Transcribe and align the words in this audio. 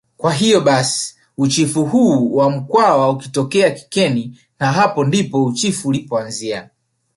Kwa 0.17 0.33
hiyo 0.33 0.61
basi 0.61 1.15
uchifu 1.37 1.85
huu 1.85 2.35
wa 2.35 2.49
mkwawa 2.49 3.09
ulitoka 3.09 3.69
kikeni 3.71 4.39
na 4.59 4.71
hapo 4.71 5.03
ndipo 5.05 5.45
uchifu 5.45 5.87
ulipoanzia 5.87 6.69